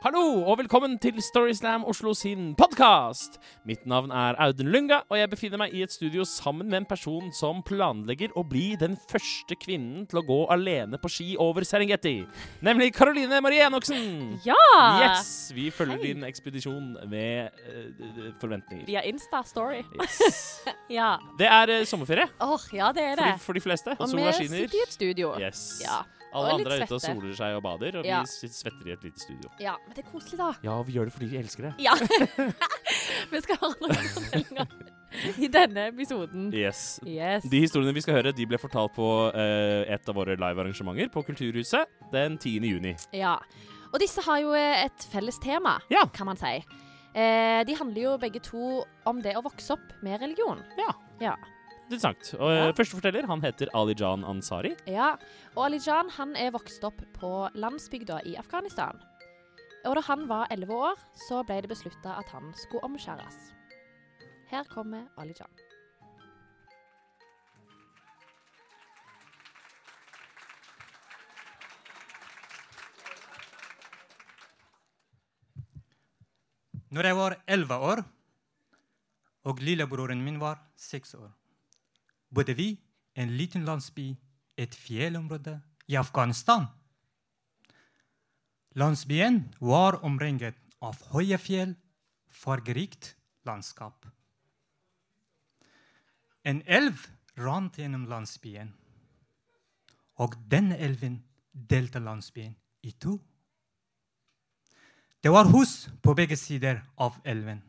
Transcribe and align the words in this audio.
Hallo 0.00 0.46
og 0.48 0.54
velkommen 0.56 0.94
til 0.96 1.18
Storyslam 1.20 1.82
Oslo 1.84 2.14
sin 2.16 2.54
podkast! 2.56 3.34
Mitt 3.68 3.82
navn 3.84 4.08
er 4.08 4.38
Audun 4.40 4.70
Lunga, 4.72 5.02
og 5.12 5.18
jeg 5.18 5.28
befinner 5.28 5.60
meg 5.60 5.74
i 5.76 5.82
et 5.84 5.92
studio 5.92 6.24
sammen 6.24 6.70
med 6.72 6.78
en 6.78 6.86
person 6.88 7.26
som 7.36 7.58
planlegger 7.68 8.32
å 8.32 8.40
bli 8.48 8.78
den 8.80 8.94
første 9.10 9.58
kvinnen 9.60 10.06
til 10.08 10.22
å 10.22 10.24
gå 10.24 10.38
alene 10.54 10.96
på 10.96 11.10
ski 11.12 11.26
over 11.36 11.66
Serengeti. 11.68 12.14
Nemlig 12.64 12.94
Caroline 12.96 13.42
Marie 13.44 13.66
Enoksen! 13.66 14.38
Ja! 14.46 14.56
Yes! 15.02 15.50
Vi 15.52 15.66
følger 15.68 16.00
Hei. 16.00 16.14
din 16.14 16.24
ekspedisjon 16.30 16.94
med 17.12 17.60
uh, 17.68 18.30
forventninger. 18.40 18.86
Via 18.88 19.04
Insta-story. 19.10 19.82
Yes. 20.00 20.40
Ja. 20.90 21.18
Det 21.38 21.46
er 21.46 21.70
uh, 21.70 21.84
sommerferie 21.86 22.24
Åh, 22.40 22.64
ja, 22.74 22.88
det 22.96 23.04
er 23.04 23.12
for 23.12 23.20
det. 23.20 23.28
de, 23.36 23.44
for 23.44 23.60
de 23.60 23.64
fleste. 23.68 23.98
Og 24.00 24.16
vi 24.16 24.32
sitter 24.40 24.80
i 24.80 24.82
et 24.86 24.96
studio. 24.96 25.34
Yes. 25.44 25.84
Ja. 25.84 26.00
Alle 26.32 26.52
og 26.54 26.60
andre 26.60 26.76
er 26.78 26.84
ute 26.86 26.94
og 26.94 27.00
soler 27.02 27.34
seg 27.34 27.56
og 27.56 27.62
bader, 27.64 27.96
og 28.00 28.06
Ja. 28.06 28.20
vi 28.22 28.48
svetter 28.48 28.86
i 28.88 28.92
et 28.92 29.02
lite 29.04 29.20
studio. 29.20 29.50
ja, 29.60 29.74
men 29.86 29.94
det 29.96 30.04
er 30.04 30.10
koselig, 30.12 30.38
da. 30.38 30.52
Ja, 30.62 30.76
vi 30.82 30.92
gjør 30.94 31.04
det 31.10 31.12
fordi 31.16 31.26
vi 31.32 31.38
elsker 31.38 31.62
det. 31.68 31.74
Ja. 31.82 31.94
vi 33.32 33.40
skal 33.44 33.56
ha 33.60 33.70
noen 33.80 33.94
fortellinger 34.14 34.66
i 35.42 35.48
denne 35.50 35.88
episoden. 35.90 36.52
Yes. 36.54 37.00
Yes. 37.04 37.42
De 37.50 37.60
historiene 37.64 37.94
vi 37.96 38.02
skal 38.04 38.14
høre, 38.20 38.32
de 38.36 38.46
ble 38.46 38.58
fortalt 38.62 38.94
på 38.94 39.08
uh, 39.34 39.82
et 39.90 40.08
av 40.08 40.14
våre 40.16 40.36
livearrangementer 40.38 41.10
på 41.10 41.24
Kulturhuset 41.26 41.90
den 42.14 42.38
10. 42.38 42.60
juni. 42.70 42.94
Ja. 43.16 43.36
Og 43.90 43.98
disse 43.98 44.22
har 44.22 44.38
jo 44.38 44.52
eh, 44.54 44.84
et 44.86 45.06
felles 45.10 45.38
tema, 45.42 45.80
Ja. 45.90 46.04
kan 46.14 46.26
man 46.30 46.38
si. 46.38 46.60
Eh, 47.10 47.64
de 47.66 47.74
handler 47.74 48.02
jo 48.04 48.12
begge 48.22 48.38
to 48.46 48.84
om 49.10 49.18
det 49.20 49.32
å 49.34 49.42
vokse 49.42 49.74
opp 49.74 49.96
med 50.06 50.20
religion. 50.22 50.62
Ja. 50.78 50.92
Ja. 51.20 51.34
Interessant. 51.90 52.34
Og 52.38 52.50
eh, 52.52 52.56
Ja. 52.60 52.72
Første 52.78 52.98
forteller 53.00 53.26
han 53.26 53.40
heter 53.42 53.70
Ali 53.74 53.96
Jan 53.98 54.22
Ansari. 54.24 54.76
Ja, 54.86 55.16
og 55.56 55.64
Alijan 55.66 56.10
han 56.16 56.36
er 56.38 56.52
vokst 56.54 56.84
opp 56.86 57.00
på 57.18 57.30
landsbygda 57.58 58.20
i 58.30 58.36
Afghanistan. 58.38 59.00
Og 59.88 59.96
da 59.96 60.04
han 60.06 60.28
var 60.28 60.46
11 60.54 60.70
år, 60.76 61.00
så 61.26 61.42
ble 61.48 61.58
det 61.64 61.72
beslutta 61.72 62.14
at 62.20 62.28
han 62.30 62.52
skulle 62.54 62.84
omskjæres. 62.86 63.40
Her 64.52 64.64
kommer 64.70 65.08
Alijan. 65.18 65.50
Når 76.90 77.06
jeg 77.06 77.16
var 77.16 77.36
elleve 77.46 77.76
år 77.90 78.00
og 79.50 79.60
lillebroren 79.64 80.22
min 80.24 80.40
var 80.42 80.58
seks 80.76 81.14
år, 81.14 81.30
bodde 82.30 82.54
vi 82.54 82.74
en 83.14 83.36
liten 83.36 83.64
landsby 83.64 84.14
et 84.56 84.74
fjellområde 84.74 85.60
i 85.90 85.96
Afghanistan. 85.96 86.66
Landsbyen 88.78 89.42
var 89.58 89.98
omringet 90.06 90.58
av 90.80 91.00
høye 91.10 91.38
fjell, 91.42 91.74
fargerikt 92.30 93.14
landskap. 93.48 94.06
En 96.46 96.62
elv 96.66 97.08
rant 97.40 97.76
gjennom 97.76 98.06
landsbyen, 98.08 98.70
og 100.20 100.36
denne 100.52 100.78
elven 100.78 101.18
delte 101.52 102.00
landsbyen 102.00 102.54
i 102.86 102.92
to. 102.92 103.18
Det 105.20 105.32
var 105.32 105.50
hus 105.52 105.88
på 106.00 106.14
begge 106.16 106.36
sider 106.40 106.80
av 106.96 107.18
elven. 107.28 107.60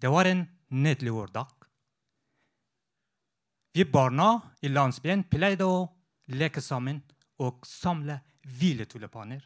Det 0.00 0.10
var 0.12 0.28
en 0.28 0.44
nydelig 0.68 1.14
vårdag. 1.14 1.55
Vi 3.76 3.84
barna 3.84 4.40
i 4.64 4.70
landsbyen 4.72 5.26
pleide 5.28 5.66
å 5.68 5.82
leke 6.32 6.62
sammen 6.64 7.02
og 7.44 7.66
samle 7.68 8.14
hviletulipaner. 8.56 9.42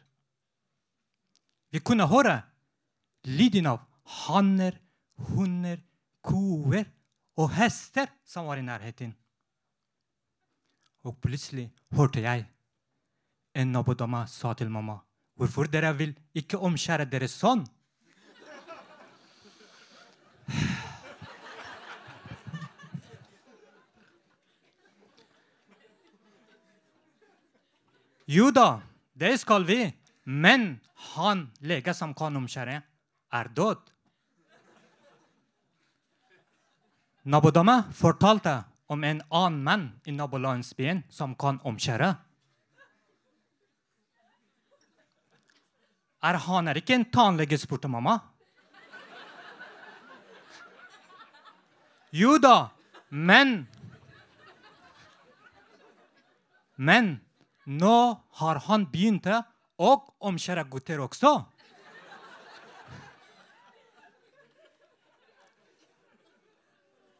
Vi 1.75 1.81
kunne 1.83 2.07
høre 2.07 2.37
lyden 3.27 3.67
av 3.73 3.81
hanner, 4.21 4.77
hunder, 5.33 5.81
koer 6.23 6.87
og 7.35 7.51
hester 7.57 8.07
som 8.23 8.47
var 8.47 8.61
i 8.61 8.63
nærheten. 8.63 9.11
Og 11.03 11.19
plutselig 11.19 11.67
hørte 11.99 12.23
jeg 12.23 12.47
en 13.51 13.75
nabodame 13.75 14.23
sa 14.31 14.55
til 14.55 14.71
mamma 14.71 15.01
Hvorfor 15.35 15.67
dere 15.67 15.91
vil 15.97 16.15
ikke 16.39 16.63
omskjære 16.71 17.11
deres 17.11 17.35
sønn? 17.35 17.67
Jo 28.31 28.47
da, 28.55 28.79
det 29.13 29.33
skal 29.41 29.65
vi, 29.67 29.81
men 30.23 30.77
han 31.15 31.49
lege 31.67 31.91
som 31.97 32.13
kan 32.15 32.37
omskjære, 32.39 32.77
er 33.31 33.47
død. 33.51 33.79
Nabodama 37.27 37.81
fortalte 37.91 38.53
om 38.87 39.03
en 39.03 39.19
annen 39.27 39.63
mann 39.63 39.83
i 40.07 40.13
nabolandsbyen 40.15 41.03
som 41.11 41.33
kan 41.35 41.59
omskjære. 41.67 42.13
Er 46.23 46.39
han 46.45 46.67
er 46.67 46.79
ikke 46.79 46.95
en 46.95 47.05
tannlege, 47.11 47.59
spurte 47.59 47.89
mamma. 47.91 48.19
Jo 52.11 52.37
da, 52.39 52.69
men 53.09 53.67
Men 56.81 57.19
nå 57.71 57.97
har 58.41 58.59
han 58.67 58.85
begynt 58.91 59.27
å 59.31 59.91
omskjære 60.27 60.65
gutter 60.71 61.01
også. 61.03 61.31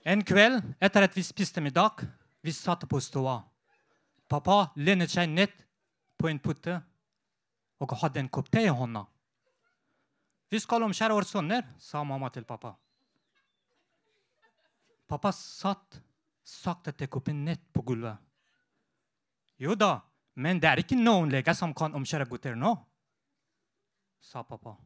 En 0.02 0.24
kveld 0.26 0.64
etter 0.82 1.06
at 1.06 1.16
vi 1.16 1.24
spiste 1.24 1.62
middag, 1.62 2.02
vi 2.42 2.52
satt 2.52 2.88
på 2.90 3.00
stua. 3.00 3.38
Pappa 4.28 4.72
lenet 4.76 5.14
seg 5.14 5.30
ned 5.30 5.54
på 6.18 6.30
en 6.32 6.42
putte 6.42 6.80
og 7.82 7.98
hadde 8.02 8.22
en 8.24 8.30
kopp 8.30 8.50
te 8.54 8.64
i 8.66 8.72
hånda. 8.72 9.06
Vi 10.52 10.60
skal 10.60 10.84
omskjære 10.84 11.16
våre 11.16 11.30
sønner, 11.30 11.68
sa 11.80 12.04
mamma 12.04 12.30
til 12.34 12.46
pappa. 12.50 12.74
Pappa 15.08 15.32
satt 15.36 16.02
sakte 16.44 16.92
til 16.98 17.10
koppen 17.12 17.46
ned 17.46 17.62
på 17.72 17.84
gulvet. 17.86 18.18
Jo 19.62 19.76
da, 19.78 20.00
men 20.36 20.60
det 20.60 20.70
er 20.70 20.82
ikke 20.84 20.98
noen 21.00 21.32
leger 21.32 21.56
som 21.58 21.74
kan 21.76 21.96
omskjære 21.98 22.28
gutter 22.30 22.56
nå, 22.56 22.76
sa 24.22 24.44
pappa. 24.44 24.78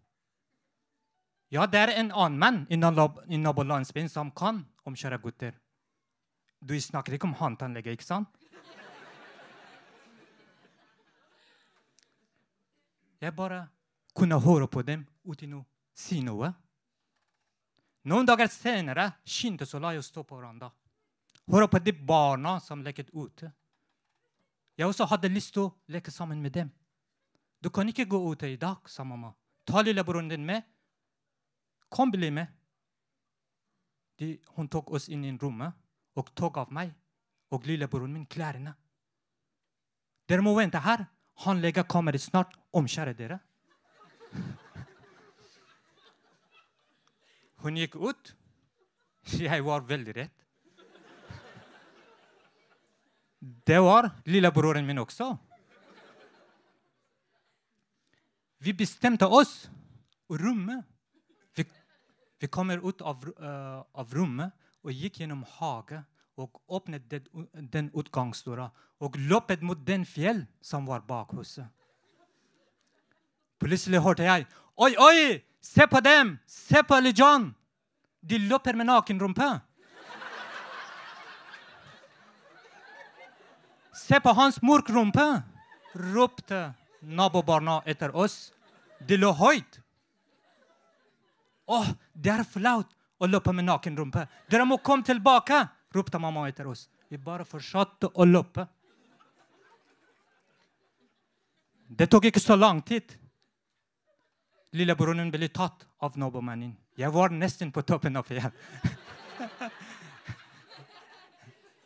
Ja, 1.53 1.67
det 1.69 1.79
er 1.79 1.94
en 2.00 2.11
annen 2.11 2.39
mann 2.39 2.63
i 2.69 3.38
nabolandsbyen 3.38 4.09
som 4.09 4.31
kan 4.31 4.63
omskjære 4.88 5.19
gutter. 5.22 5.53
Du 6.59 6.73
snakker 6.81 7.13
ikke 7.16 7.29
om 7.29 7.38
han 7.38 7.57
tannlege, 7.59 7.94
ikke 7.94 8.07
sant? 8.07 8.31
Jeg 13.22 13.34
bare 13.35 13.67
kunne 14.16 14.39
høre 14.41 14.67
på 14.67 14.81
dem 14.85 15.05
uten 15.25 15.59
å 15.59 15.66
si 15.95 16.22
noe. 16.25 16.51
Noen 18.05 18.28
dager 18.28 18.50
senere 18.51 19.07
skyndte 19.25 19.66
Solai 19.66 19.95
å 19.97 20.03
stå 20.05 20.23
på 20.23 20.38
veranda. 20.38 20.69
Høre 21.50 21.69
på 21.69 21.81
de 21.81 21.94
barna 21.94 22.59
som 22.61 22.84
leket 22.85 23.09
ute. 23.13 23.51
Jeg 24.75 24.87
også 24.87 25.07
hadde 25.07 25.31
lyst 25.31 25.53
til 25.55 25.67
å 25.67 25.73
leke 25.91 26.11
sammen 26.11 26.41
med 26.43 26.51
dem. 26.55 26.71
Du 27.63 27.69
kan 27.73 27.87
ikke 27.89 28.05
gå 28.05 28.19
ut 28.19 28.43
i 28.43 28.57
dag, 28.59 28.83
sa 28.91 29.03
mamma. 29.07 29.31
Ta 29.65 29.81
lillebroren 29.81 30.29
din 30.29 30.45
med. 30.45 30.63
Kom, 31.89 32.11
bli 32.11 32.29
med. 32.31 32.51
De, 34.19 34.35
hun 34.55 34.67
tok 34.71 34.91
oss 34.95 35.07
inn 35.09 35.23
i 35.25 35.33
rommet 35.39 35.73
og 36.15 36.31
tok 36.35 36.59
av 36.61 36.71
meg 36.75 36.91
og 37.55 37.65
lillebroren 37.67 38.13
min 38.13 38.27
klærne. 38.27 38.75
Dere 40.27 40.43
må 40.43 40.55
vente 40.57 40.79
her. 40.81 41.05
Han 41.45 41.61
lege 41.63 41.83
kommer 41.87 42.15
snart. 42.19 42.53
Omskjære 42.75 43.15
dere. 43.15 43.39
Hun 47.63 47.78
gikk 47.79 47.95
ut. 47.95 48.33
Jeg 49.39 49.63
var 49.66 49.85
veldig 49.87 50.16
redd. 50.16 50.34
Det 53.45 53.79
var 53.79 54.09
lillebroren 54.25 54.85
min 54.85 54.97
også. 54.97 55.35
Vi 58.57 58.73
bestemte 58.73 59.27
oss 59.27 59.67
rommet. 60.29 60.85
Vi, 61.53 61.65
vi 62.41 62.47
kommer 62.47 62.81
ut 62.81 63.01
av, 63.01 63.21
uh, 63.37 63.83
av 63.93 64.13
rommet 64.13 64.53
og 64.81 64.93
gikk 64.93 65.21
gjennom 65.21 65.43
hage 65.59 66.01
og 66.41 66.57
åpnet 66.67 67.05
den, 67.09 67.45
den 67.71 67.91
utgangsdøra 67.93 68.71
og 69.05 69.19
løpet 69.29 69.61
mot 69.61 69.79
den 69.85 70.05
fjell 70.09 70.45
som 70.61 70.87
var 70.89 71.05
bak 71.05 71.35
huset. 71.37 71.67
Plutselig 73.61 74.01
hørte 74.03 74.25
jeg 74.25 74.47
Oi, 74.75 74.91
oi! 74.99 75.43
Se 75.63 75.85
på 75.87 76.01
dem! 76.03 76.35
Se 76.45 76.81
på 76.83 76.97
Ali 76.97 77.13
John! 77.15 77.53
De 78.19 78.41
løper 78.49 78.75
med 78.75 78.89
naken 78.89 79.21
rumpe. 79.21 79.47
Se 84.05 84.19
på 84.22 84.29
hans 84.37 84.61
morkrumpe! 84.61 85.41
ropte 85.96 86.73
nabobarna 86.99 87.81
etter 87.85 88.16
oss. 88.16 88.53
Det 88.99 89.17
lå 89.17 89.31
høyt. 89.34 89.79
Å, 91.66 91.79
det 92.13 92.34
er 92.35 92.43
flaut 92.46 92.91
å 93.17 93.29
løpe 93.29 93.53
med 93.55 93.66
naken 93.66 93.97
rumpe. 93.97 94.28
Dere 94.52 94.67
må 94.69 94.78
komme 94.78 95.03
tilbake, 95.07 95.63
ropte 95.96 96.19
mamma 96.22 96.46
etter 96.49 96.67
oss. 96.69 96.85
Vi 97.09 97.17
bare 97.17 97.46
fortsatte 97.47 98.11
å 98.13 98.28
løpe. 98.29 98.67
Det 101.87 102.09
tok 102.11 102.29
ikke 102.29 102.43
så 102.43 102.57
lang 102.59 102.81
tid. 102.85 103.17
Lillebroren 104.75 105.31
ble 105.31 105.49
tatt 105.49 105.85
av 106.03 106.17
nabomannen. 106.19 106.75
Jeg 106.99 107.09
var 107.09 107.34
nesten 107.34 107.72
på 107.72 107.81
toppen 107.81 108.17
av 108.19 108.28
fjellet. 108.28 108.53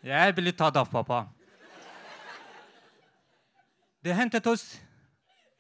Jeg 0.10 0.36
ble 0.36 0.52
tatt 0.56 0.76
av 0.80 0.88
pappa. 0.90 1.28
De 4.10 4.16
hentet 4.18 4.48
oss 4.50 4.64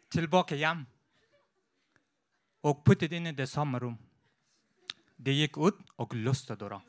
tilbake 0.09 0.57
hjem 0.57 0.79
og 2.65 2.79
puttet 2.81 3.11
inn 3.13 3.29
i 3.29 3.33
det 3.37 3.45
samme 3.45 3.77
rom. 3.77 3.97
De 5.21 5.35
gikk 5.37 5.59
ut 5.61 5.83
og 6.01 6.15
låste 6.17 6.55
døra. 6.57 6.79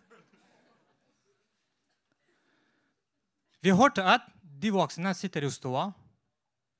Vi 3.61 3.75
hørte 3.77 4.07
at 4.09 4.25
de 4.41 4.71
voksne 4.73 5.13
sitter 5.19 5.45
i 5.45 5.51
stua. 5.53 5.91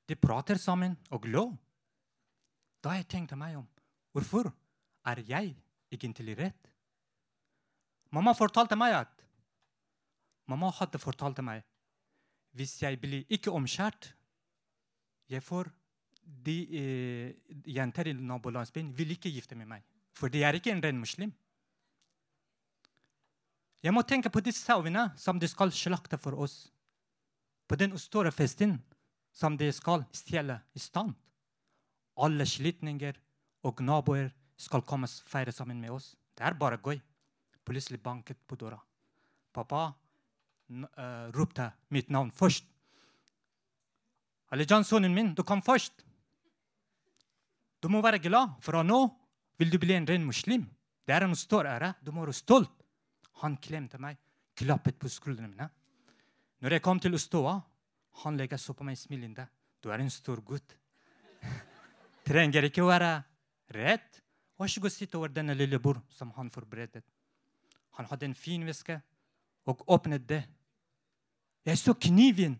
De 0.09 0.17
prater 0.17 0.57
sammen 0.57 0.95
og 1.13 1.27
lå. 1.29 1.43
Da 2.81 2.95
jeg 2.97 3.05
tenkte 3.11 3.37
meg 3.37 3.59
om 3.59 3.67
hvorfor 4.15 4.49
er 5.05 5.21
jeg 5.27 5.51
egentlig 5.93 6.39
redd? 6.39 6.71
Mamma 8.09 8.33
fortalte 8.33 8.79
meg 8.79 8.97
at 9.03 9.13
Mamma 10.49 10.73
hadde 10.79 11.03
fortalt 11.05 11.43
meg 11.45 11.61
hvis 12.57 12.79
jeg 12.81 12.97
blir 12.97 13.29
ikke 13.29 13.53
omskjært 13.53 14.09
jeg 15.31 15.43
får 15.43 15.71
De 16.21 16.53
eh, 16.77 17.31
jenter 17.73 18.07
i 18.07 18.13
nabolandsbyen 18.13 18.91
vil 18.95 19.15
ikke 19.15 19.31
gifte 19.33 19.55
med 19.57 19.67
meg, 19.67 19.81
for 20.13 20.29
de 20.31 20.43
er 20.45 20.55
ikke 20.55 20.71
en 20.71 20.83
ren 20.83 20.99
muslim. 20.99 21.31
Jeg 23.81 23.93
må 23.95 24.03
tenke 24.05 24.29
på 24.29 24.43
de 24.45 24.53
sauene 24.53 25.07
som 25.17 25.39
de 25.41 25.49
skal 25.49 25.73
slakte 25.73 26.19
for 26.21 26.37
oss. 26.37 26.69
På 27.67 27.75
den 27.75 27.97
store 27.97 28.31
festen 28.31 28.77
som 29.33 29.57
de 29.57 29.71
skal 29.73 30.05
stjele 30.13 30.59
i 30.77 30.79
stand. 30.79 31.15
Alle 32.21 32.45
slitninger 32.45 33.17
og 33.65 33.81
naboer 33.81 34.29
skal 34.59 34.85
komme 34.85 35.09
og 35.09 35.31
feire 35.31 35.53
sammen 35.55 35.81
med 35.81 35.95
oss. 35.95 36.13
Det 36.37 36.45
er 36.45 36.57
bare 36.59 36.77
gøy. 36.77 36.99
Plutselig 37.65 38.01
banket 38.03 38.37
på 38.47 38.57
døra. 38.59 38.77
Pappa 39.53 39.87
uh, 39.89 41.27
ropte 41.33 41.71
mitt 41.89 42.09
navn 42.09 42.31
først. 42.31 42.70
Alijan, 44.51 44.83
sønnen 44.83 45.13
min, 45.15 45.33
du 45.35 45.43
kom 45.47 45.61
først. 45.63 46.03
Du 47.81 47.87
må 47.89 48.01
være 48.03 48.19
glad, 48.21 48.57
for 48.61 48.77
nå 48.83 48.99
vil 49.59 49.71
du 49.71 49.79
bli 49.81 49.95
en 49.95 50.07
ren 50.07 50.25
muslim. 50.25 50.67
Det 51.07 51.15
er 51.15 51.25
en 51.25 51.35
stor 51.35 51.65
ære. 51.65 51.93
Du 52.03 52.11
må 52.11 52.25
være 52.25 52.35
stolt. 52.35 52.73
Han 53.41 53.55
klemte 53.57 53.97
meg, 53.97 54.19
klappet 54.57 54.99
på 54.99 55.09
skuldrene 55.09 55.49
mine. 55.49 55.69
Når 56.61 56.75
jeg 56.75 56.83
kom 56.85 56.99
til 57.01 57.17
ståa, 57.17 57.55
han 58.21 58.37
legger 58.37 58.59
så 58.61 58.75
på 58.77 58.85
meg 58.85 58.99
smilende. 58.99 59.47
Du 59.81 59.89
er 59.89 60.03
en 60.03 60.11
stor 60.13 60.43
gutt. 60.45 60.75
Trenger 62.27 62.67
ikke 62.67 62.83
å 62.83 62.91
være 62.91 63.15
redd. 63.73 64.19
Vær 64.59 64.69
så 64.69 64.83
god, 64.83 64.93
sitt 64.93 65.15
over 65.17 65.31
denne 65.33 65.55
lille 65.57 65.79
bord 65.81 66.03
som 66.13 66.29
han 66.35 66.51
forberedte. 66.53 67.01
Han 67.97 68.05
hadde 68.11 68.27
en 68.29 68.37
fin 68.37 68.61
væske 68.67 68.99
og 69.65 69.81
åpnet 69.89 70.27
det. 70.29 70.43
Jeg 71.65 71.79
så 71.81 71.95
kniven. 71.97 72.59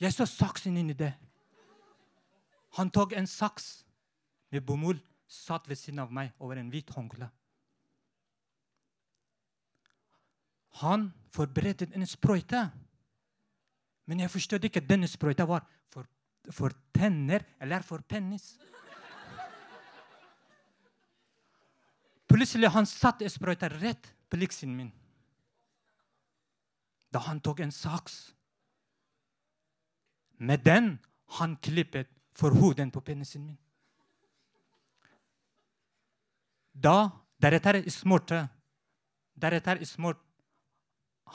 Jeg 0.00 0.12
så 0.12 0.26
saksen 0.28 0.76
inni 0.76 0.96
det. 0.96 1.12
Han 2.76 2.90
tok 2.92 3.14
en 3.16 3.26
saks 3.26 3.86
med 4.52 4.64
bomull, 4.66 4.98
satt 5.26 5.68
ved 5.68 5.78
siden 5.80 6.02
av 6.04 6.12
meg 6.12 6.34
over 6.38 6.60
en 6.60 6.68
hvit 6.70 6.90
håndkle. 6.92 7.30
Han 10.82 11.08
forberedte 11.32 11.88
en 11.96 12.06
sprøyte. 12.06 12.66
Men 14.06 14.20
jeg 14.20 14.30
forstod 14.30 14.64
ikke 14.64 14.82
at 14.84 14.88
denne 14.90 15.08
sprøyta 15.08 15.46
var 15.48 15.64
for, 15.90 16.06
for 16.52 16.74
tenner 16.94 17.42
eller 17.60 17.82
for 17.82 18.04
penis. 18.06 18.54
Plutselig 22.28 22.70
han 22.74 22.86
satte 22.86 23.28
sprøyta 23.30 23.70
rett 23.72 24.12
på 24.28 24.38
liksen 24.38 24.76
min. 24.76 24.92
Da 27.14 27.22
han 27.24 27.40
tok 27.40 27.64
en 27.64 27.72
saks. 27.72 28.34
Med 30.36 30.64
den 30.64 30.98
han 31.38 31.56
klippet 31.56 32.08
for 32.36 32.50
hodet 32.50 32.92
på 32.92 33.00
penisen 33.00 33.46
min. 33.46 33.58
Da 36.72 37.10
deretter 37.42 37.80
smurte 37.90 38.48
Deretter 39.36 39.84
smurt 39.84 40.22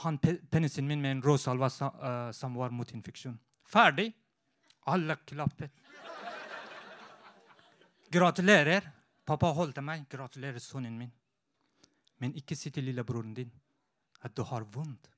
han 0.02 0.18
penisen 0.50 0.88
min 0.88 1.02
med 1.02 1.12
en 1.12 1.22
rå 1.22 1.38
salve 1.38 1.68
uh, 1.68 2.32
som 2.32 2.56
var 2.56 2.72
mot 2.74 2.92
infeksjon. 2.92 3.38
Ferdig. 3.68 4.08
Alle 4.90 5.16
klappet. 5.28 5.72
Gratulerer. 8.12 8.88
Pappa 9.26 9.52
holdt 9.54 9.84
meg. 9.86 10.08
Gratulerer, 10.10 10.60
sønnen 10.60 10.98
min. 10.98 11.12
Men 12.18 12.34
ikke 12.38 12.56
si 12.56 12.72
til 12.72 12.88
lillebroren 12.90 13.36
din 13.38 13.52
at 14.22 14.34
du 14.38 14.44
har 14.48 14.66
vondt. 14.74 15.10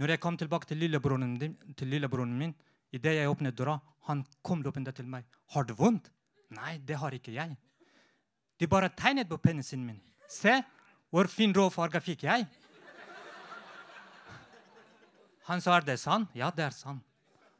Når 0.00 0.14
jeg 0.14 0.20
kom 0.20 0.36
tilbake 0.36 0.66
til 0.66 0.80
lillebroren, 0.80 1.36
din, 1.38 1.56
til 1.76 1.88
lillebroren 1.92 2.32
min, 2.38 2.54
idet 2.92 3.16
jeg 3.18 3.30
åpnet 3.30 3.56
døra, 3.56 3.78
han 4.08 4.24
kom 4.42 4.62
løpende 4.62 4.92
til 4.92 5.06
meg. 5.06 5.24
'Har 5.52 5.64
du 5.64 5.74
vondt?' 5.74 6.10
'Nei, 6.50 6.78
det 6.78 6.96
har 6.96 7.10
ikke 7.10 7.32
jeg.' 7.32 7.56
De 8.60 8.66
bare 8.66 8.88
tegnet 8.88 9.28
på 9.28 9.36
penisen 9.36 9.84
min. 9.84 10.00
'Se, 10.28 10.62
hvor 11.10 11.26
fin 11.26 11.52
rå 11.52 11.68
farge 11.70 12.00
fikk 12.00 12.22
jeg.' 12.22 12.46
Han 15.44 15.60
sa, 15.60 15.76
'Er 15.76 15.80
det 15.84 15.98
sant?' 16.00 16.28
'Ja, 16.34 16.50
det 16.50 16.64
er 16.64 16.70
sant.' 16.70 17.04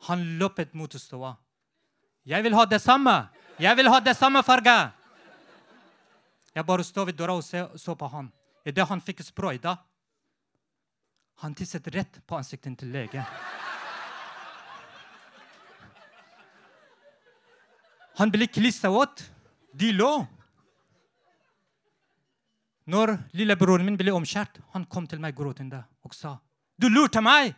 Han 0.09 0.39
løpet 0.39 0.75
mot 0.75 0.93
stua. 0.93 1.37
'Jeg 2.27 2.43
vil 2.43 2.55
ha 2.55 2.65
det 2.65 2.81
samme!' 2.81 3.29
'Jeg 3.59 3.77
vil 3.77 3.89
ha 3.89 4.01
det 4.01 4.17
samme 4.17 4.43
farge!' 4.43 4.93
Jeg 6.55 6.67
bare 6.67 6.85
sto 6.85 7.05
ved 7.05 7.17
døra 7.17 7.33
og 7.33 7.45
så 7.81 7.95
på 7.95 8.09
han. 8.09 8.33
Idet 8.67 8.89
han 8.89 9.01
fikk 9.01 9.23
sprøyta, 9.25 9.77
han 11.43 11.55
tisset 11.59 11.87
rett 11.91 12.21
på 12.27 12.37
ansiktet 12.39 12.77
til 12.79 12.93
lege. 12.95 13.23
Han 18.21 18.31
ble 18.31 18.47
klissvåt. 18.47 19.25
De 19.75 19.89
lå. 19.97 20.11
Når 22.93 23.17
lillebroren 23.35 23.87
min 23.89 23.99
ble 23.99 24.15
omskjært, 24.15 24.61
han 24.75 24.87
kom 24.87 25.09
til 25.11 25.19
meg 25.23 25.35
gråtende 25.35 25.83
og 26.07 26.15
sa, 26.15 26.39
'Du 26.79 26.89
lurte 26.89 27.21
meg!' 27.21 27.55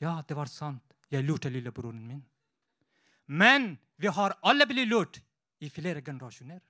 Ja, 0.00 0.22
det 0.26 0.36
var 0.36 0.46
sant. 0.46 0.82
Jeg 1.10 1.24
lurte 1.24 1.50
lillebroren 1.50 2.06
min. 2.06 2.24
Men 3.26 3.78
vi 3.96 4.06
har 4.06 4.36
alle 4.42 4.66
blitt 4.66 4.88
lurt 4.88 5.20
i 5.60 5.68
flere 5.68 6.00
generasjoner. 6.00 6.60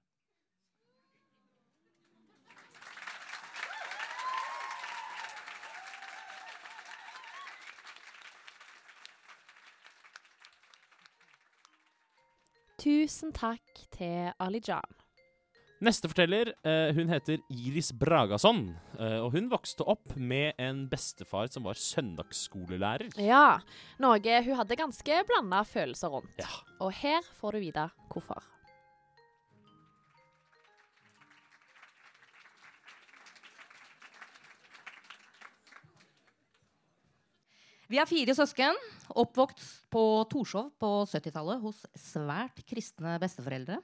Tusen 12.78 13.32
takk 13.34 13.86
til 13.96 14.30
Ali 14.38 14.60
Jan. 14.62 14.98
Neste 15.82 16.08
forteller 16.10 16.50
eh, 16.66 16.90
hun 16.94 17.10
heter 17.10 17.38
Iris 17.54 17.92
Bragason. 17.94 18.64
Eh, 18.98 19.18
og 19.22 19.30
hun 19.34 19.46
vokste 19.50 19.86
opp 19.86 20.16
med 20.18 20.58
en 20.62 20.84
bestefar 20.90 21.50
som 21.54 21.66
var 21.66 21.78
søndagsskolelærer. 21.78 23.14
Ja, 23.22 23.60
noe 24.02 24.38
hun 24.46 24.58
hadde 24.58 24.78
ganske 24.78 25.22
blanda 25.26 25.62
følelser 25.66 26.14
rundt. 26.14 26.34
Ja. 26.38 26.50
Og 26.82 26.94
her 26.98 27.26
får 27.38 27.58
du 27.58 27.62
vite 27.66 27.88
hvorfor. 28.10 28.46
Vi 37.88 37.96
er 37.96 38.04
fire 38.04 38.34
søsken, 38.36 38.76
oppvokst 39.16 39.86
på 39.88 40.00
Torshov 40.28 40.66
på 40.76 40.88
70-tallet 41.08 41.62
hos 41.62 41.78
svært 41.96 42.60
kristne 42.68 43.14
besteforeldre. 43.22 43.78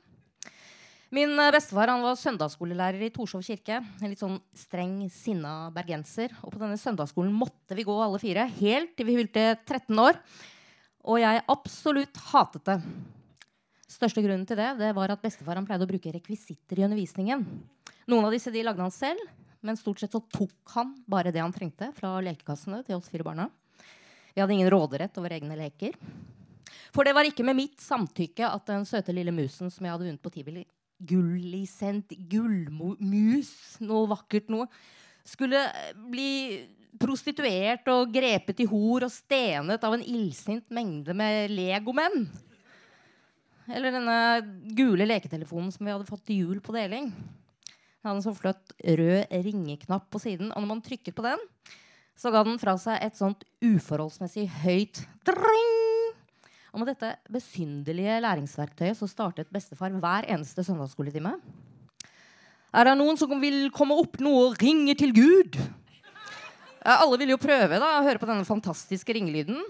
Min 1.14 1.32
eh, 1.40 1.52
bestefar 1.54 1.88
han 1.88 2.04
var 2.04 2.18
søndagsskolelærer 2.20 3.06
i 3.06 3.08
Torshov 3.14 3.40
kirke. 3.46 3.78
En 3.80 4.12
litt 4.12 4.20
sånn 4.20 4.36
streng, 4.60 4.98
sinna 5.08 5.70
bergenser. 5.72 6.36
Og 6.44 6.52
på 6.52 6.60
denne 6.60 6.76
søndagsskolen 6.76 7.32
måtte 7.32 7.78
vi 7.78 7.86
gå 7.88 7.96
alle 7.96 8.20
fire 8.20 8.44
helt 8.58 8.92
til 8.92 9.08
vi 9.08 9.16
fylte 9.22 9.46
13 9.62 10.04
år. 10.04 10.20
Og 11.08 11.22
jeg 11.24 11.46
absolutt 11.56 12.22
hatet 12.28 12.68
det. 12.68 12.78
Største 13.88 14.20
grunnen 14.20 14.44
til 14.44 14.60
det, 14.60 14.68
det 14.84 14.92
var 15.00 15.16
at 15.16 15.24
bestefar 15.24 15.56
han 15.56 15.64
pleide 15.64 15.88
å 15.88 15.92
bruke 15.94 16.12
rekvisitter 16.12 16.76
i 16.76 16.84
undervisningen. 16.90 17.48
Noen 18.04 18.28
av 18.28 18.36
disse 18.36 18.52
de 18.52 18.68
lagde 18.68 18.84
han 18.84 18.92
selv, 18.92 19.32
men 19.64 19.80
stort 19.80 20.04
sett 20.04 20.12
så 20.12 20.20
tok 20.28 20.76
han 20.76 20.92
bare 21.08 21.32
det 21.32 21.40
han 21.40 21.56
trengte 21.56 21.94
fra 21.96 22.18
lekekassene 22.20 22.84
til 22.84 23.00
oss 23.00 23.08
fire 23.08 23.24
barna. 23.24 23.48
Vi 24.34 24.42
hadde 24.42 24.54
ingen 24.56 24.70
råderett 24.72 25.18
over 25.20 25.32
egne 25.36 25.56
leker. 25.58 25.94
For 26.94 27.06
det 27.06 27.14
var 27.14 27.26
ikke 27.26 27.46
med 27.46 27.58
mitt 27.58 27.82
samtykke 27.82 28.48
at 28.48 28.66
den 28.70 28.86
søte 28.86 29.14
lille 29.14 29.34
musen 29.34 29.70
som 29.70 29.86
jeg 29.86 29.94
hadde 29.94 30.08
vunnet 30.08 30.22
på 30.22 30.32
tivoli, 30.34 30.64
gullisent 30.98 32.14
gullmus, 32.30 33.52
noe 33.82 34.10
vakkert 34.10 34.50
noe, 34.54 34.68
skulle 35.26 35.60
bli 36.10 36.30
prostituert 37.00 37.86
og 37.90 38.12
grepet 38.14 38.62
i 38.62 38.68
hor 38.70 39.06
og 39.06 39.12
stenet 39.12 39.82
av 39.86 39.96
en 39.96 40.04
illsint 40.04 40.66
mengde 40.74 41.16
med 41.16 41.54
legomenn. 41.54 42.26
Eller 43.70 43.94
denne 43.94 44.18
gule 44.76 45.06
leketelefonen 45.08 45.72
som 45.74 45.86
vi 45.86 45.94
hadde 45.94 46.10
fått 46.10 46.26
til 46.28 46.42
jul 46.42 46.60
på 46.62 46.74
deling. 46.76 47.08
Den 47.14 48.10
hadde 48.10 48.18
en 48.20 48.26
sånn 48.26 48.36
flott 48.36 48.74
rød 48.84 49.32
ringeknapp 49.46 50.10
på 50.12 50.20
siden, 50.20 50.52
og 50.52 50.60
når 50.60 50.70
man 50.74 50.84
trykket 50.84 51.16
på 51.16 51.24
den, 51.24 51.40
så 52.18 52.30
ga 52.30 52.44
den 52.46 52.60
fra 52.62 52.76
seg 52.80 53.02
et 53.02 53.18
sånt 53.18 53.42
uforholdsmessig 53.64 54.46
høyt 54.62 55.02
dring. 55.26 55.72
Og 56.74 56.82
med 56.82 56.90
dette 56.90 57.12
besynderlige 57.30 58.18
læringsverktøyet 58.24 58.98
så 58.98 59.08
startet 59.10 59.50
bestefar 59.54 59.94
hver 60.02 60.26
eneste 60.30 60.64
søndagsskoletime. 60.66 61.36
Er 62.74 62.88
det 62.88 62.96
noen 62.98 63.18
som 63.18 63.30
vil 63.38 63.68
komme 63.74 63.94
opp 64.02 64.18
nå 64.22 64.32
og 64.48 64.56
ringe 64.62 64.96
til 64.98 65.14
Gud? 65.14 65.58
Alle 66.84 67.18
ville 67.20 67.36
jo 67.36 67.40
prøve 67.40 67.78
da, 67.78 67.98
å 68.00 68.06
høre 68.06 68.20
på 68.20 68.26
denne 68.28 68.46
fantastiske 68.46 69.14
ringelyden. 69.14 69.60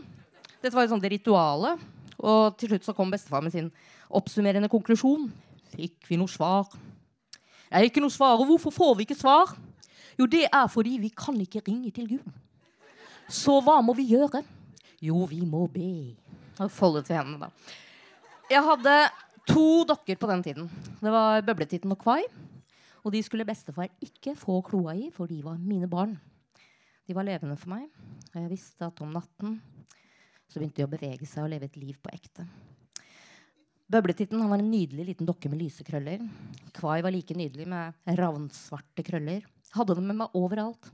Dette 0.65 0.73
var 0.73 0.87
et 0.87 0.95
sånt 0.95 1.05
rituale. 1.05 1.77
Og 2.25 2.57
til 2.57 2.73
slutt 2.73 2.87
så 2.87 2.95
kom 2.97 3.13
bestefar 3.13 3.45
med 3.45 3.53
sin 3.53 3.69
oppsummerende 4.09 4.71
konklusjon. 4.73 5.29
Fikk 5.75 6.09
vi 6.09 6.19
noe 6.19 6.31
svar? 6.31 6.71
Det 7.69 7.77
er 7.77 7.89
ikke 7.91 8.03
noe 8.03 8.15
svar. 8.15 8.41
Og 8.41 8.49
hvorfor 8.49 8.73
får 8.73 8.97
vi 8.97 9.07
ikke 9.07 9.19
svar? 9.19 9.53
Jo, 10.19 10.27
det 10.31 10.45
er 10.47 10.67
fordi 10.71 10.99
vi 11.03 11.11
kan 11.11 11.39
ikke 11.41 11.63
ringe 11.67 11.91
til 11.95 12.09
Gud. 12.15 12.29
Så 13.29 13.57
hva 13.65 13.81
må 13.83 13.95
vi 13.97 14.07
gjøre? 14.13 14.43
Jo, 15.03 15.25
vi 15.29 15.41
må 15.49 15.67
be. 15.73 16.15
Og 16.61 16.71
folde 16.71 17.03
til 17.07 17.19
hendene, 17.19 17.49
da. 17.49 17.75
Jeg 18.51 18.63
hadde 18.63 18.97
to 19.49 19.85
dokker 19.89 20.19
på 20.21 20.29
den 20.31 20.45
tiden. 20.45 20.69
Det 21.01 21.13
var 21.13 21.43
Bøbletitten 21.45 21.93
og 21.93 22.01
Kvai. 22.01 22.23
Og 23.05 23.13
de 23.13 23.21
skulle 23.25 23.45
bestefar 23.45 23.91
ikke 24.05 24.33
få 24.39 24.61
kloa 24.65 24.95
i, 24.97 25.11
for 25.13 25.29
de 25.29 25.43
var 25.45 25.59
mine 25.61 25.89
barn. 25.91 26.15
De 27.05 27.17
var 27.17 27.27
levende 27.27 27.57
for 27.61 27.75
meg, 27.75 27.89
og 28.33 28.39
jeg 28.39 28.49
visste 28.49 28.87
at 28.87 29.01
om 29.05 29.11
natten 29.13 29.59
så 30.49 30.57
begynte 30.57 30.79
de 30.79 30.87
å 30.87 30.93
bevege 30.93 31.27
seg 31.29 31.45
og 31.45 31.51
leve 31.53 31.69
et 31.69 31.77
liv 31.77 31.99
på 32.01 32.13
ekte. 32.15 32.47
Bøbletitten 33.93 34.41
var 34.41 34.57
en 34.57 34.71
nydelig 34.71 35.05
liten 35.11 35.29
dokke 35.29 35.51
med 35.53 35.61
lyse 35.61 35.85
krøller. 35.85 36.23
Kvai 36.73 37.03
var 37.05 37.13
like 37.13 37.37
nydelig 37.37 37.67
med 37.69 38.17
ravnsvarte 38.17 39.05
krøller. 39.05 39.45
Hadde 39.75 39.97
dem 39.99 40.07
med 40.11 40.21
meg 40.23 40.37
overalt. 40.39 40.91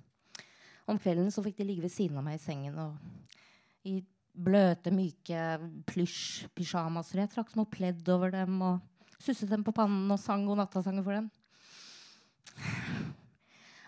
Om 0.88 0.98
kvelden 0.98 1.28
så 1.32 1.44
fikk 1.44 1.60
de 1.60 1.66
ligge 1.68 1.84
ved 1.84 1.92
siden 1.92 2.18
av 2.18 2.24
meg 2.26 2.38
i 2.38 2.42
sengen 2.42 2.78
og 2.80 2.96
i 3.86 4.00
bløte, 4.30 4.92
myke 4.94 5.58
plysj-pysjamaser. 5.90 7.22
Jeg 7.22 7.32
trakk 7.34 7.52
små 7.52 7.66
pledd 7.70 8.08
over 8.12 8.32
dem 8.34 8.56
og 8.64 8.80
susset 9.20 9.50
dem 9.50 9.64
på 9.66 9.74
pannen 9.76 10.10
og 10.10 10.20
sang 10.22 10.46
godnattasanger 10.48 11.06
for 11.06 11.18
dem. 11.18 11.30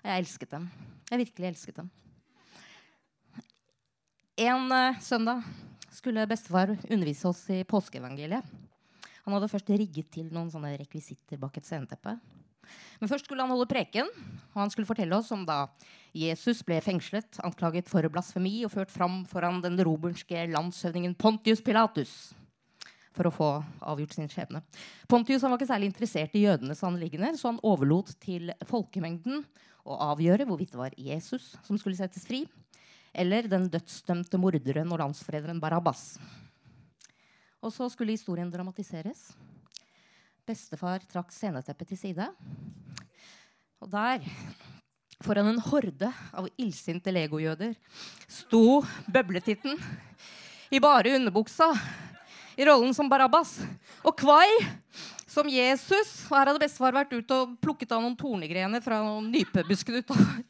Jeg 0.03 0.19
elsket 0.19 0.51
dem. 0.51 0.69
Jeg 1.11 1.23
virkelig 1.23 1.49
elsket 1.53 1.81
dem. 1.81 1.91
En 4.43 4.73
uh, 4.73 5.01
søndag 5.01 5.45
skulle 5.93 6.27
bestefar 6.27 6.73
undervise 6.89 7.29
oss 7.29 7.43
i 7.53 7.63
påskeevangeliet. 7.69 8.47
Han 9.23 9.37
hadde 9.37 9.51
først 9.53 9.71
rigget 9.71 10.09
til 10.11 10.33
noen 10.35 10.51
sånne 10.51 10.73
rekvisitter 10.81 11.39
bak 11.39 11.61
et 11.61 11.69
sceneteppe. 11.69 12.17
Men 13.01 13.11
først 13.11 13.27
skulle 13.27 13.43
han 13.43 13.53
holde 13.53 13.69
preken, 13.71 14.09
og 14.53 14.61
han 14.61 14.71
skulle 14.73 14.89
fortelle 14.89 15.17
oss 15.17 15.33
om 15.35 15.47
da 15.49 15.65
Jesus 16.17 16.61
ble 16.67 16.77
fengslet, 16.85 17.41
anklaget 17.45 17.89
for 17.89 18.05
blasfemi 18.13 18.61
og 18.67 18.75
ført 18.75 18.93
fram 18.93 19.23
foran 19.29 19.63
den 19.65 19.81
romerske 19.81 20.47
landshøvdingen 20.53 21.17
Pontius 21.17 21.65
Pilatus 21.65 22.33
for 23.13 23.29
å 23.29 23.33
få 23.33 23.49
avgjort 23.85 24.17
sin 24.17 24.31
skjebne. 24.31 24.63
Pontius 25.09 25.45
var 25.45 25.57
ikke 25.57 25.69
særlig 25.69 25.91
interessert 25.91 26.37
i 26.37 26.45
jødenes 26.47 26.83
anliggender, 26.87 27.37
så 27.37 27.51
han 27.51 27.61
overlot 27.67 28.15
til 28.23 28.53
folkemengden 28.69 29.43
å 29.85 29.99
avgjøre 30.13 30.47
hvorvidt 30.49 30.73
det 30.75 30.81
var 30.81 30.97
Jesus 30.97 31.53
som 31.67 31.81
skulle 31.81 31.99
settes 31.99 32.25
fri, 32.29 32.45
eller 33.13 33.49
den 33.51 33.69
dødsdømte 33.73 34.41
morderen 34.41 34.93
og 34.95 35.03
landsforræderen 35.03 35.61
Barabbas. 35.61 36.17
Og 37.63 37.73
så 37.75 37.87
skulle 37.93 38.17
historien 38.17 38.51
dramatiseres. 38.51 39.31
Bestefar 40.43 41.05
trakk 41.07 41.31
sceneteppet 41.31 41.93
til 41.93 41.99
side. 42.01 42.25
Og 43.83 43.91
der, 43.93 44.25
foran 45.23 45.53
en 45.53 45.61
horde 45.63 46.09
av 46.35 46.49
illsinte 46.59 47.15
legojøder, 47.15 47.77
sto 48.27 48.81
bøbletitten 49.07 49.79
i 50.75 50.81
bare 50.83 51.15
underbuksa 51.15 51.69
i 52.59 52.67
rollen 52.67 52.91
som 52.97 53.11
Barabbas. 53.11 53.61
Og 54.03 54.19
Kvai 54.19 54.51
som 55.31 55.47
Jesus. 55.47 56.11
Og 56.27 56.37
her 56.37 56.51
hadde 56.51 56.65
bestefar 56.65 56.99
vært 56.99 57.15
ute 57.15 57.39
og 57.39 57.55
plukket 57.63 57.95
av 57.95 58.03
noen 58.03 58.19
tornegrener 58.19 58.83
fra 58.83 58.99
noen 59.05 59.31
nypebuskene 59.31 60.03
utover 60.03 60.43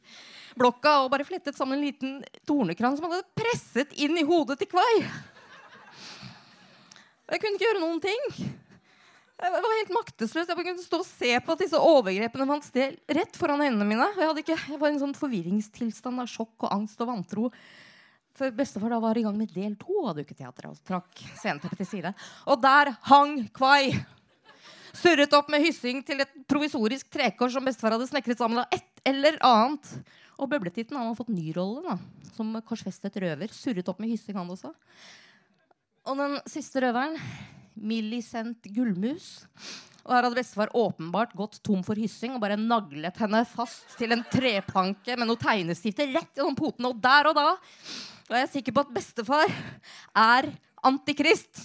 blokka 0.57 0.99
og 1.03 1.13
bare 1.13 1.25
flettet 1.25 1.57
sammen 1.57 1.79
en 1.79 1.87
liten 1.87 2.17
tornekran 2.49 2.97
som 2.97 3.07
han 3.07 3.19
hadde 3.19 3.37
presset 3.39 3.95
inn 3.97 4.19
i 4.21 4.27
hodet 4.27 4.59
til 4.61 4.69
Kvai. 4.73 5.05
Jeg 7.33 7.41
kunne 7.41 7.57
ikke 7.57 7.65
gjøre 7.65 7.85
noen 7.85 8.03
ting. 8.05 8.53
Jeg 9.43 9.51
var 9.51 9.73
helt 9.75 9.95
maktesløs. 9.97 10.49
Jeg 10.49 10.57
kunne 10.59 10.85
stå 10.85 11.01
og 11.03 11.09
se 11.09 11.31
på 11.43 11.55
at 11.55 11.63
disse 11.65 11.79
overgrepene 11.79 12.47
fant 12.47 12.67
sted 12.67 12.99
rett 13.11 13.39
foran 13.39 13.65
øynene 13.65 13.87
mine. 13.89 14.07
Jeg, 14.15 14.37
ikke, 14.45 14.59
jeg 14.71 14.79
var 14.79 14.93
i 14.93 14.95
en 14.95 15.03
sånn 15.03 15.17
forvirringstilstand 15.19 16.23
av 16.23 16.31
sjokk 16.31 16.69
og 16.69 16.75
angst 16.77 17.03
og 17.03 17.11
vantro. 17.11 17.51
For 18.39 18.55
bestefar 18.55 18.95
da 18.95 19.01
var 19.03 19.19
i 19.19 19.25
gang 19.27 19.35
med 19.37 19.51
del 19.53 19.75
to 19.81 20.07
av 20.07 20.17
Dukketeatret 20.17 20.71
og 20.71 20.79
trakk 20.89 21.25
sceneteppet 21.41 21.83
til 21.83 21.91
side. 21.91 22.15
Og 22.49 22.61
der 22.63 22.95
hang 23.11 23.43
Kvai. 23.57 23.91
Surret 24.97 25.35
opp 25.35 25.51
med 25.53 25.65
hyssing 25.65 26.03
til 26.07 26.23
et 26.23 26.33
provisorisk 26.49 27.09
trekors 27.13 27.57
som 27.57 27.65
bestefar 27.67 27.97
hadde 27.97 28.09
snekret 28.11 28.41
sammen 28.41 28.63
av 28.63 28.73
ett 28.77 29.03
eller 29.09 29.39
annet. 29.45 29.91
Og 30.39 30.51
Bøbletitten 30.53 30.97
han 30.97 31.11
har 31.11 31.19
fått 31.19 31.33
ny 31.33 31.51
rolle 31.57 31.83
da, 31.87 31.97
som 32.37 32.55
korsfestet 32.69 33.19
røver. 33.25 33.53
Surret 33.57 33.89
opp 33.91 34.01
med 34.03 34.13
hyssing, 34.13 34.37
han 34.39 34.53
også. 34.53 34.73
Og 36.09 36.19
den 36.19 36.39
siste 36.51 36.83
røveren, 36.83 37.19
Millicent 37.75 38.69
Gullmus. 38.75 39.45
Og 40.03 40.15
her 40.17 40.27
hadde 40.27 40.39
bestefar 40.39 40.73
åpenbart 40.75 41.35
gått 41.39 41.61
tom 41.63 41.83
for 41.87 41.99
hyssing 41.99 42.35
og 42.35 42.43
bare 42.43 42.59
naglet 42.59 43.21
henne 43.23 43.45
fast 43.47 43.95
til 44.01 44.15
en 44.15 44.25
treplanke 44.33 45.15
med 45.19 45.29
noe 45.31 45.39
tegnestifte 45.41 46.09
rett 46.11 46.35
gjennom 46.39 46.59
potene. 46.59 46.91
Og 46.91 46.99
der 47.03 47.31
og 47.31 47.39
da 47.39 47.47
var 48.27 48.43
jeg 48.43 48.53
sikker 48.57 48.75
på 48.75 48.83
at 48.83 48.95
bestefar 48.97 49.55
er 50.19 50.51
antikrist. 50.83 51.63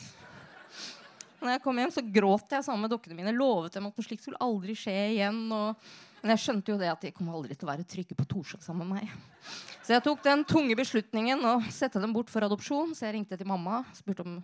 Når 1.41 1.55
jeg 1.55 1.63
kom 1.63 1.79
hjem, 1.81 1.93
så 1.93 2.01
gråt 2.01 2.53
jeg 2.53 2.65
sammen 2.65 2.85
med 2.85 2.93
dukkene 2.93 3.17
mine. 3.17 3.33
Lovet 3.33 3.77
dem 3.77 3.89
at 3.89 3.97
noe 3.97 4.05
slikt 4.05 4.25
skulle 4.25 4.41
aldri 4.41 4.77
skje 4.77 4.95
igjen. 5.15 5.43
Og 5.53 5.89
men 6.21 6.33
jeg 6.33 6.41
skjønte 6.43 6.74
jo 6.74 6.79
det 6.81 6.89
at 6.89 7.03
de 7.05 7.12
kom 7.13 7.29
aldri 7.29 7.55
til 7.55 7.67
å 7.67 7.71
være 7.71 7.86
trygge 7.88 8.15
på 8.17 8.25
Torshov 8.29 8.63
sammen 8.65 8.89
med 8.89 9.03
meg. 9.03 9.51
Så 9.86 9.93
jeg 9.93 10.03
tok 10.03 10.24
den 10.25 10.43
tunge 10.50 10.75
beslutningen 10.75 11.43
å 11.45 11.53
sette 11.71 12.01
dem 12.01 12.15
bort 12.15 12.31
for 12.33 12.43
adopsjon. 12.43 12.95
Så 12.97 13.05
jeg 13.05 13.15
ringte 13.15 13.38
til 13.39 13.47
mamma 13.47 13.83
spurte 13.95 14.25
om 14.25 14.39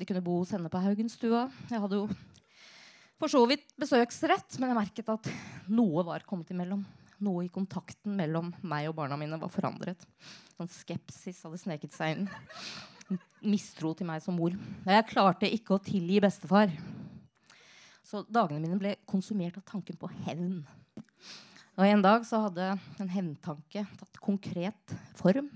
de 0.00 0.08
kunne 0.08 0.24
bo 0.24 0.38
hos 0.40 0.54
henne 0.56 0.72
på 0.72 0.80
Haugenstua. 0.82 1.44
Jeg 1.70 1.82
hadde 1.84 2.00
jo 2.00 2.08
for 3.20 3.28
så 3.28 3.42
vidt 3.44 3.66
besøksrett, 3.76 4.56
men 4.56 4.72
jeg 4.72 4.78
merket 4.78 5.12
at 5.12 5.28
noe 5.68 6.06
var 6.08 6.24
kommet 6.24 6.50
imellom. 6.54 6.86
Noe 7.20 7.44
i 7.44 7.52
kontakten 7.52 8.14
mellom 8.16 8.48
meg 8.64 8.88
og 8.88 8.96
barna 8.96 9.18
mine 9.20 9.36
var 9.42 9.52
forandret. 9.52 10.06
Sånn 10.56 10.72
skepsis 10.72 11.42
hadde 11.44 11.60
sneket 11.60 11.92
seg 11.92 12.16
inn. 12.16 13.20
Mistro 13.44 13.92
til 13.96 14.08
meg 14.08 14.24
som 14.24 14.40
mor. 14.40 14.56
Jeg 14.88 15.08
klarte 15.12 15.52
ikke 15.52 15.76
å 15.76 15.84
tilgi 15.84 16.16
bestefar. 16.24 16.72
Så 18.08 18.24
dagene 18.24 18.64
mine 18.64 18.80
ble 18.80 18.96
konsumert 19.06 19.60
av 19.60 19.68
tanken 19.68 20.00
på 20.00 20.08
hevn. 20.24 20.62
Og 21.78 21.86
En 21.86 22.02
dag 22.04 22.24
så 22.28 22.42
hadde 22.44 22.72
en 23.00 23.10
hevntanke 23.10 23.84
tatt 23.98 24.20
konkret 24.20 24.94
form. 25.16 25.48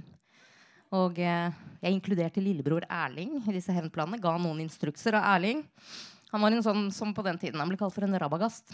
Og 0.94 1.18
eh, 1.18 1.54
jeg 1.82 1.96
inkluderte 1.96 2.42
lillebror 2.42 2.86
Erling 2.88 3.40
i 3.42 3.54
disse 3.56 3.74
hevnplanene. 3.74 4.22
Ga 4.22 4.36
noen 4.40 4.62
instrukser. 4.64 5.18
Og 5.18 5.26
Erling 5.34 5.64
han 6.34 6.42
var 6.42 6.54
en 6.54 6.64
sånn 6.66 6.86
som 6.94 7.12
på 7.14 7.22
den 7.22 7.36
tiden 7.38 7.60
han 7.62 7.70
ble 7.70 7.78
kalt 7.78 7.94
for 7.94 8.06
en 8.06 8.18
rabagast. 8.18 8.72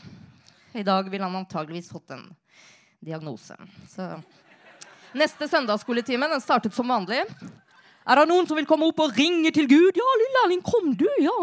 I 0.73 0.85
dag 0.87 1.11
ville 1.11 1.27
han 1.27 1.41
antageligvis 1.43 1.91
fått 1.93 2.15
en 2.15 2.29
diagnose. 3.05 3.57
Så 3.91 4.07
Neste 5.11 5.49
søndagsskoletime 5.51 6.29
den 6.31 6.41
startet 6.41 6.75
som 6.77 6.87
vanlig. 6.89 7.25
Er 8.07 8.21
det 8.21 8.29
noen 8.31 8.47
som 8.47 8.57
vil 8.57 8.69
komme 8.69 8.87
opp 8.87 9.03
og 9.03 9.17
ringe 9.19 9.51
til 9.55 9.67
Gud? 9.67 9.99
Ja, 9.99 10.11
lille 10.23 10.45
Erling, 10.45 10.63
kom 10.63 10.93
du, 10.95 11.09
ja. 11.19 11.37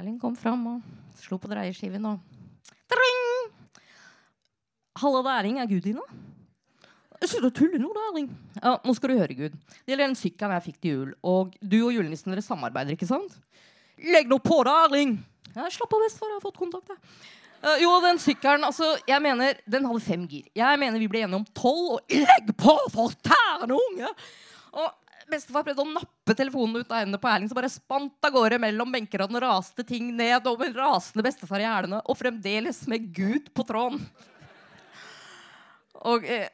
Erling 0.00 0.18
kom 0.20 0.34
fram 0.36 0.66
og 0.74 1.22
slo 1.22 1.38
på 1.38 1.50
dreieskiven 1.52 2.10
og 2.10 2.18
Tring! 2.90 3.27
Halla, 4.98 5.22
det 5.22 5.32
er 5.32 5.40
Erling. 5.42 5.60
Er 5.62 5.70
Gud 5.70 5.86
inne? 5.92 6.04
Slutt 7.18 7.48
å 7.48 7.54
tulle 7.54 7.80
nå, 7.82 7.88
da, 7.94 8.04
Erling. 8.12 8.28
Ja, 8.60 8.76
nå 8.84 8.94
skal 8.94 9.12
du 9.12 9.18
høre, 9.18 9.34
Gud. 9.34 9.56
Det 9.56 9.92
gjelder 9.92 10.06
den 10.06 10.18
sykkelen 10.18 10.54
jeg 10.54 10.66
fikk 10.68 10.78
til 10.78 10.94
jul. 10.94 11.08
Og 11.26 11.56
du 11.60 11.80
og 11.80 11.90
julenissen 11.94 12.34
dere 12.34 12.44
samarbeider, 12.44 12.94
ikke 12.94 13.08
sant? 13.10 13.34
Legg 13.98 14.30
nå 14.30 14.38
på 14.42 14.60
deg, 14.66 14.84
Erling! 14.86 15.18
Ja, 15.54 15.66
slapp 15.74 15.94
av, 15.96 16.04
bestefar. 16.04 16.30
Jeg 16.30 16.38
har 16.38 16.44
fått 16.44 16.60
kontakt, 16.60 16.94
jeg. 16.94 17.26
Uh, 17.58 17.74
jo, 17.82 17.90
den 18.04 18.20
sykkelen 18.22 18.62
altså, 18.68 18.92
jeg 19.08 19.18
mener, 19.18 19.58
den 19.66 19.86
hadde 19.88 20.02
fem 20.04 20.28
gir. 20.30 20.44
Jeg 20.54 20.78
mener 20.78 21.02
vi 21.02 21.08
ble 21.10 21.24
enige 21.26 21.40
om 21.40 21.48
tolv. 21.58 21.96
Og 21.96 22.14
legg 22.14 22.54
på, 22.58 22.76
for 22.94 23.18
tærne 23.26 23.74
unge! 23.74 24.14
Og 24.78 24.88
bestefar 25.28 25.66
prøvde 25.66 25.84
å 25.84 25.90
nappe 25.90 26.36
telefonen 26.38 26.80
ut 26.80 26.92
av 26.92 27.02
hendene 27.02 27.20
på 27.20 27.28
Erling, 27.28 27.50
så 27.50 27.58
bare 27.58 27.70
spant 27.72 28.24
av 28.24 28.32
gårde 28.32 28.60
mellom 28.62 28.94
benker, 28.94 29.24
og 29.24 29.32
den 29.32 29.42
raste 29.42 29.84
ting 29.86 30.12
ned, 30.16 30.46
med 30.62 30.78
rasende 30.78 31.24
bestefar 31.26 31.60
i 31.60 31.68
hælene, 31.68 32.00
og 32.06 32.16
fremdeles 32.16 32.84
med 32.88 33.10
Gud 33.16 33.50
på 33.52 33.66
tråden. 33.68 34.00
Og 36.06 36.26
eh, 36.28 36.46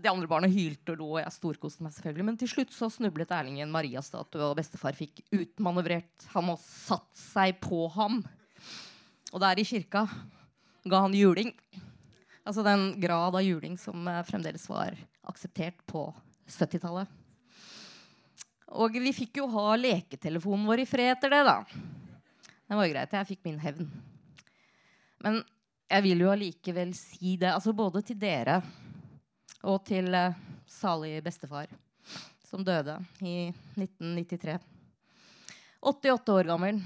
de 0.00 0.08
andre 0.08 0.28
barna 0.30 0.48
hylte 0.48 0.94
og 0.94 1.00
lo, 1.00 1.08
og 1.16 1.20
jeg 1.20 1.34
storkoste 1.34 1.84
meg 1.84 1.94
selvfølgelig. 1.96 2.26
Men 2.28 2.38
til 2.40 2.50
slutt 2.50 2.72
så 2.74 2.88
snublet 2.92 3.32
Erling 3.34 3.58
i 3.60 3.64
en 3.66 3.74
Maria-statue, 3.74 4.46
og 4.46 4.56
bestefar 4.60 4.96
fikk 4.96 5.24
utmanøvrert 5.34 6.28
ham 6.32 6.52
og 6.54 6.60
satt 6.62 7.10
seg 7.18 7.58
på 7.62 7.84
ham. 7.96 8.22
Og 9.32 9.40
der 9.42 9.60
i 9.60 9.66
kirka 9.66 10.06
ga 10.88 11.02
han 11.04 11.16
juling. 11.16 11.52
Altså 12.42 12.64
den 12.66 12.88
grad 13.02 13.36
av 13.36 13.44
juling 13.44 13.76
som 13.78 14.06
eh, 14.08 14.22
fremdeles 14.28 14.64
var 14.70 14.96
akseptert 15.28 15.84
på 15.86 16.08
70-tallet. 16.48 17.18
Og 18.72 18.96
vi 19.04 19.12
fikk 19.12 19.42
jo 19.42 19.50
ha 19.52 19.74
leketelefonen 19.76 20.64
vår 20.64 20.82
i 20.82 20.88
fred 20.88 21.12
etter 21.12 21.34
det, 21.34 21.42
da. 21.44 21.58
Det 22.72 22.78
var 22.78 22.88
jo 22.88 22.94
greit. 22.94 23.12
Jeg 23.12 23.28
fikk 23.28 23.42
min 23.44 23.60
hevn. 23.60 23.90
Men 25.22 25.42
jeg 25.92 26.04
vil 26.06 26.22
jo 26.24 26.30
allikevel 26.32 26.94
si 26.96 27.34
det, 27.36 27.50
altså 27.52 27.74
både 27.76 28.00
til 28.06 28.16
dere 28.20 28.60
og 29.68 29.82
til 29.84 30.08
eh, 30.16 30.38
salig 30.64 31.18
bestefar, 31.24 31.68
som 32.48 32.64
døde 32.64 32.96
i 33.20 33.50
1993. 33.76 34.56
88 35.82 36.32
år 36.38 36.48
gammel. 36.48 36.80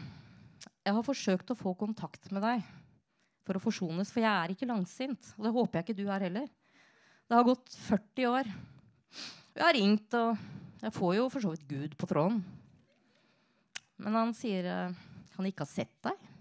Jeg 0.86 0.96
har 0.96 1.06
forsøkt 1.06 1.52
å 1.52 1.58
få 1.58 1.76
kontakt 1.78 2.30
med 2.34 2.42
deg 2.42 2.66
for 3.46 3.58
å 3.58 3.62
forsones, 3.62 4.10
for 4.10 4.24
jeg 4.24 4.32
er 4.32 4.52
ikke 4.52 4.68
langsint. 4.68 5.32
Og 5.36 5.46
det 5.46 5.54
håper 5.54 5.78
jeg 5.78 5.86
ikke 5.86 5.98
du 6.02 6.06
er 6.10 6.26
heller. 6.26 6.50
Det 7.26 7.38
har 7.38 7.46
gått 7.46 7.74
40 7.86 8.30
år. 8.32 8.50
Jeg 9.54 9.64
har 9.64 9.76
ringt, 9.76 10.14
og 10.18 10.82
jeg 10.82 10.94
får 10.98 11.18
jo 11.20 11.28
for 11.30 11.44
så 11.44 11.54
vidt 11.54 11.68
Gud 11.70 11.94
på 11.98 12.10
tråden. 12.10 12.42
Men 14.02 14.18
han 14.18 14.34
sier 14.36 14.66
eh, 14.66 15.04
han 15.36 15.48
ikke 15.48 15.62
har 15.62 15.70
sett 15.70 15.94
deg. 16.02 16.32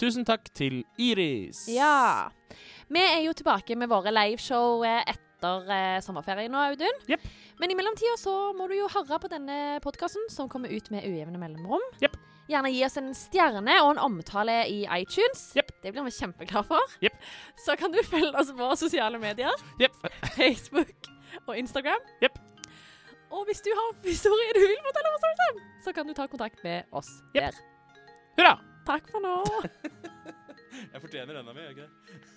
Tusen 0.00 0.24
takk 0.24 0.46
til 0.56 0.80
Iris. 0.96 1.66
Ja. 1.68 2.30
Vi 2.88 3.00
er 3.04 3.20
jo 3.26 3.34
tilbake 3.36 3.76
med 3.76 3.90
våre 3.90 4.08
liveshow 4.14 4.80
eh, 4.88 5.02
etter 5.12 5.68
eh, 5.68 5.98
sommerferien 6.00 6.52
nå, 6.54 6.62
Audun. 6.70 7.02
Yep. 7.10 7.26
Men 7.60 7.74
i 7.74 7.76
mellomtida 7.76 8.14
så 8.16 8.32
må 8.56 8.70
du 8.70 8.78
jo 8.78 8.88
høre 8.88 9.18
på 9.20 9.28
denne 9.28 9.76
podkasten, 9.84 10.24
som 10.32 10.48
kommer 10.48 10.72
ut 10.72 10.88
med 10.94 11.04
ujevne 11.04 11.36
mellomrom. 11.42 11.84
Yep. 12.00 12.16
Gjerne 12.50 12.72
gi 12.72 12.80
oss 12.86 12.96
en 12.98 13.12
stjerne 13.14 13.76
og 13.84 13.90
en 13.92 14.00
omtale 14.06 14.56
i 14.72 14.78
iTunes. 14.96 15.50
Yep. 15.60 15.74
Det 15.84 15.92
blir 15.92 16.08
vi 16.08 16.16
kjempeglade 16.16 16.64
for. 16.72 16.96
Yep. 17.04 17.20
Så 17.66 17.76
kan 17.76 17.92
du 17.92 18.00
følge 18.00 18.32
oss 18.40 18.54
på 18.56 18.70
sosiale 18.80 19.20
medier. 19.20 19.52
Yep. 19.82 20.00
Facebook 20.38 21.12
og 21.44 21.52
Instagram. 21.60 22.08
Yep. 22.24 22.40
Og 23.36 23.44
hvis 23.46 23.60
du 23.68 23.68
har 23.76 23.92
historier 24.08 24.56
du 24.56 24.64
vil 24.64 24.80
fortelle 24.88 25.12
om, 25.12 25.62
så 25.84 25.92
kan 25.92 26.08
du 26.08 26.16
ta 26.16 26.26
kontakt 26.26 26.64
med 26.64 26.88
oss 26.88 27.12
der. 27.36 27.52
Hurra! 28.40 28.56
Takk 28.90 29.06
for 29.12 29.22
nå. 29.22 29.34
Jeg 30.92 31.02
fortjener 31.02 31.36
denne 31.36 31.52
mi, 31.54 31.62
jeg 31.62 31.76
ikke? 31.76 32.30